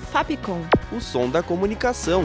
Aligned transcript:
Fapcom. 0.00 0.62
O 0.92 1.00
som 1.00 1.28
da 1.28 1.42
comunicação. 1.42 2.24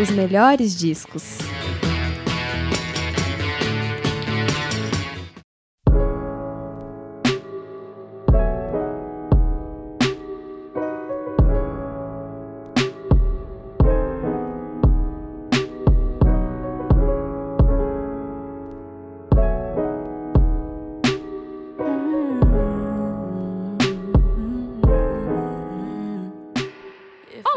Os 0.00 0.10
melhores 0.10 0.74
discos. 0.74 1.49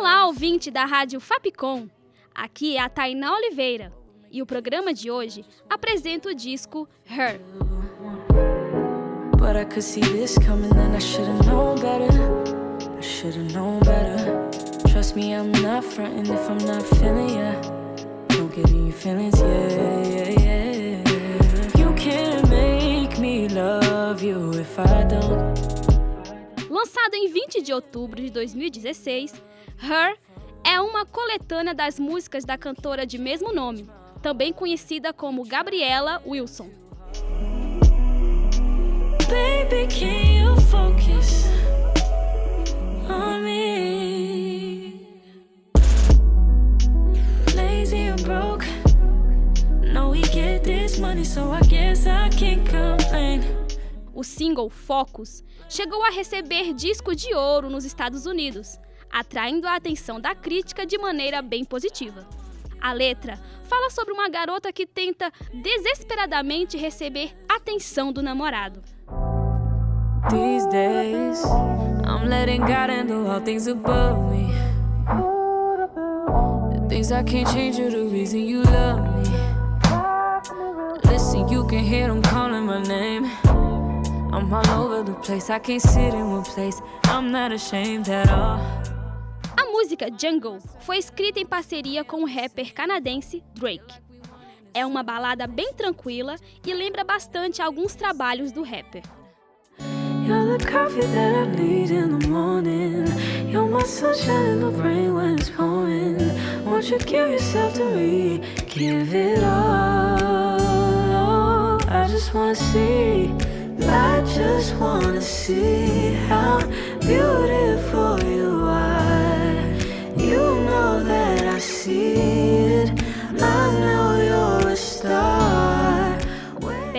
Olá, 0.04 0.26
ouvinte 0.26 0.70
da 0.70 0.84
Rádio 0.84 1.18
Fapcom. 1.22 1.88
Aqui 2.36 2.76
é 2.76 2.82
a 2.82 2.90
Tainá 2.90 3.34
Oliveira 3.38 3.94
e 4.30 4.42
o 4.42 4.46
programa 4.46 4.94
de 4.94 5.10
hoje 5.10 5.46
apresenta 5.70 6.28
o 6.28 6.36
disco 6.36 6.90
Her. 7.06 7.40
But 9.38 9.56
I 9.56 9.64
could 9.64 9.82
see 9.82 10.02
this 10.02 10.38
coming, 10.40 10.72
then 10.72 10.94
I 10.94 11.00
should've 11.00 11.48
known 11.48 11.76
better. 11.80 12.12
I 12.98 13.02
should've 13.02 13.54
known 13.54 13.80
better. 13.80 14.50
Trust 14.92 15.16
me, 15.16 15.34
I'm 15.34 15.54
not 15.62 15.86
fronting 15.86 16.34
if 16.34 16.50
I'm 16.50 16.58
not 16.68 16.84
feeling 16.98 17.38
ya. 17.38 17.62
Don't 18.28 18.54
get 18.54 18.70
in 18.72 18.88
your 18.88 18.98
feelings, 18.98 19.40
yeah, 19.40 19.70
yeah, 20.10 20.30
yeah. 20.42 21.78
You 21.78 21.94
can't 21.96 22.50
make 22.50 23.18
me 23.20 23.48
love 23.48 24.22
you 24.22 24.52
if 24.52 24.78
I 24.78 25.06
don't. 25.06 25.54
Lançado 26.70 27.14
em 27.14 27.30
20 27.30 27.62
de 27.62 27.72
outubro 27.72 28.22
de 28.22 28.30
2016, 28.30 29.42
Her 29.84 30.18
é 30.64 30.80
uma 30.80 31.06
coletânea 31.06 31.74
das 31.74 32.00
músicas 32.00 32.46
da 32.46 32.58
cantora 32.58 33.06
de 33.06 33.18
mesmo 33.18 33.54
nome, 33.54 33.86
também 34.22 34.54
conhecida 34.54 35.12
como 35.12 35.44
Gabriela 35.44 36.22
Wilson. 36.26 36.70
Baby. 39.28 39.74
O 54.24 54.26
single 54.26 54.70
Focus 54.70 55.44
chegou 55.68 56.02
a 56.02 56.10
receber 56.10 56.74
disco 56.74 57.14
de 57.14 57.36
ouro 57.36 57.70
nos 57.70 57.84
Estados 57.84 58.26
Unidos, 58.26 58.80
atraindo 59.14 59.68
a 59.68 59.76
atenção 59.76 60.20
da 60.20 60.34
crítica 60.34 60.86
de 60.86 60.98
maneira 60.98 61.42
bem 61.42 61.64
positiva. 61.64 62.28
A 62.82 62.92
letra 62.92 63.40
fala 63.64 63.90
sobre 63.92 64.12
uma 64.12 64.28
garota 64.28 64.74
que 64.74 64.88
tenta 64.88 65.32
desesperadamente 65.54 66.76
receber 66.78 67.32
atenção 67.48 68.12
do 68.12 68.24
namorado. 68.24 68.82
These 70.30 70.68
days, 70.70 71.44
I'm 72.06 72.28
letting 72.28 72.62
God 72.62 72.90
handle 72.90 73.30
all 73.30 73.40
things 73.40 73.68
above 73.68 74.20
me. 74.32 74.52
Things 76.90 77.12
I 77.12 77.24
can't 77.24 77.48
change 77.48 77.80
are 77.80 77.92
the 77.92 78.06
reason 78.06 78.40
you 78.40 78.64
love 78.64 79.02
me. 79.02 79.24
Listen, 81.06 81.48
you 81.50 81.66
can 81.68 81.84
hear 81.84 82.08
them 82.08 82.22
calling 82.22 82.66
my 82.66 82.82
name. 82.82 83.26
I'm 84.34 84.52
all 84.52 84.92
over 84.92 85.04
the 85.04 85.14
place, 85.20 85.50
I 85.50 85.60
can't 85.60 85.82
sit 85.82 86.14
in 86.14 86.32
one 86.32 86.44
place. 86.44 86.82
I'm 87.06 87.32
not 87.32 87.52
ashamed 87.52 88.10
at 88.10 88.30
all. 88.30 88.60
Música 89.74 90.06
Jungle 90.16 90.60
foi 90.82 91.00
escrita 91.00 91.40
em 91.40 91.48
parceria 91.48 92.04
com 92.04 92.22
o 92.22 92.28
rapper 92.28 92.72
canadense 92.76 93.44
Drake. 93.56 93.96
É 94.72 94.86
uma 94.86 95.02
balada 95.02 95.48
bem 95.48 95.74
tranquila 95.74 96.36
e 96.64 96.72
lembra 96.72 97.04
bastante 97.04 97.60
alguns 97.60 97.96
trabalhos 97.96 98.52
do 98.52 98.62
rapper. 98.62 99.02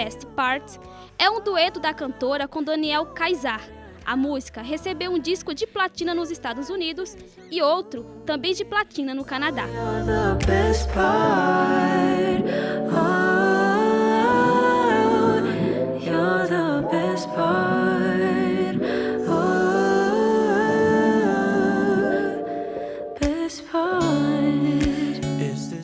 Best 0.05 0.27
Part 0.37 0.79
é 1.19 1.31
um 1.31 1.41
dueto 1.41 1.81
da 1.81 1.95
cantora 1.95 2.47
com 2.47 2.63
Daniel 2.63 3.07
Kaysar. 3.07 3.63
A 4.05 4.15
música 4.15 4.61
recebeu 4.61 5.11
um 5.11 5.19
disco 5.19 5.55
de 5.55 5.67
platina 5.67 6.13
nos 6.13 6.31
Estados 6.31 6.69
Unidos 6.69 7.17
e 7.51 7.63
outro 7.63 8.05
também 8.27 8.53
de 8.53 8.67
platina 8.67 9.15
no 9.15 9.25
Canadá. 9.25 9.65
Oh. 9.67 10.45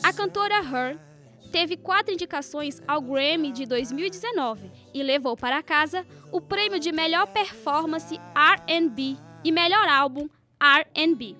A 0.03 0.13
cantora 0.13 0.61
Her 0.61 1.10
teve 1.51 1.75
quatro 1.77 2.13
indicações 2.13 2.81
ao 2.87 3.01
Grammy 3.01 3.51
de 3.51 3.65
2019 3.65 4.71
e 4.93 5.03
levou 5.03 5.35
para 5.35 5.61
casa 5.61 6.05
o 6.31 6.39
prêmio 6.39 6.79
de 6.79 6.91
melhor 6.91 7.27
performance 7.27 8.19
R&B 8.33 9.17
e 9.43 9.51
melhor 9.51 9.87
álbum 9.87 10.27
R&B. 10.59 11.35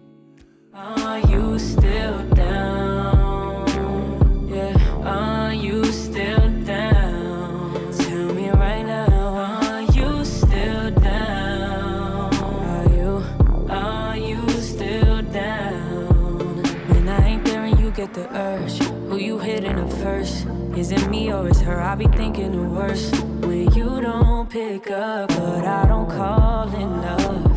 Get 17.94 18.14
the 18.14 18.26
urge, 18.36 19.01
who 19.12 19.18
you 19.18 19.38
hitting 19.38 19.78
up 19.78 19.92
first? 19.92 20.48
Is 20.78 20.92
it 20.92 21.06
me 21.10 21.34
or 21.34 21.50
is 21.50 21.60
her? 21.62 21.82
I 21.82 21.96
be 21.96 22.08
thinking 22.16 22.54
the 22.54 22.64
worst. 22.64 23.14
When 23.42 23.70
you 23.74 24.00
don't 24.00 24.50
pick 24.50 24.90
up, 24.90 25.28
but 25.28 25.66
I 25.66 25.86
don't 25.86 26.10
call 26.10 26.74
enough. 26.74 27.52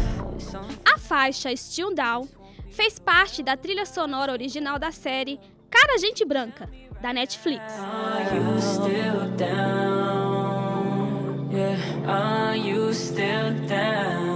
A 0.85 0.99
faixa 0.99 1.57
Still 1.57 1.95
Down 1.95 2.29
fez 2.71 2.99
parte 2.99 3.41
da 3.43 3.57
trilha 3.57 3.87
sonora 3.87 4.33
original 4.33 4.81
da 4.81 4.91
série 4.91 5.39
Cara 5.71 5.97
Gente 5.99 6.25
Branca, 6.25 6.69
da 7.01 7.13
Netflix. 7.13 7.63
Are 7.79 8.35
you 8.35 8.61
still 8.61 9.31
down? 9.37 11.05
Yeah, 11.53 11.79
are 12.05 12.57
you 12.57 12.93
still 12.93 13.55
down? 13.69 14.34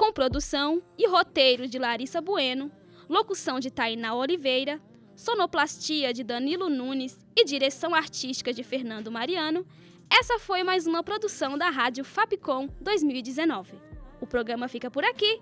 Com 0.00 0.14
produção 0.14 0.82
e 0.96 1.06
roteiro 1.06 1.68
de 1.68 1.78
Larissa 1.78 2.22
Bueno, 2.22 2.72
locução 3.06 3.60
de 3.60 3.70
Tainá 3.70 4.14
Oliveira, 4.14 4.80
sonoplastia 5.14 6.10
de 6.10 6.24
Danilo 6.24 6.70
Nunes 6.70 7.18
e 7.36 7.44
direção 7.44 7.94
artística 7.94 8.50
de 8.50 8.62
Fernando 8.62 9.12
Mariano, 9.12 9.66
essa 10.08 10.38
foi 10.38 10.64
mais 10.64 10.86
uma 10.86 11.02
produção 11.04 11.58
da 11.58 11.68
Rádio 11.68 12.02
Fapcom 12.02 12.66
2019. 12.80 13.74
O 14.22 14.26
programa 14.26 14.68
fica 14.68 14.90
por 14.90 15.04
aqui. 15.04 15.38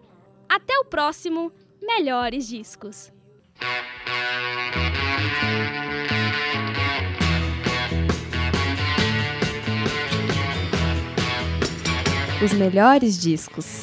Até 0.49 0.77
o 0.81 0.85
próximo 0.85 1.53
Melhores 1.81 2.49
Discos. 2.49 3.13
Os 12.43 12.53
melhores 12.55 13.23
discos. 13.23 13.83